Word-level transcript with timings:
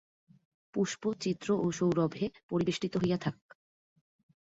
পুষ্প, 0.73 1.03
চিত্র 1.21 1.47
ও 1.57 1.67
সৌরভে 1.71 2.25
পরিবেষ্টিত 2.49 2.93
হইয়া 2.97 3.17
থাক। 3.17 3.37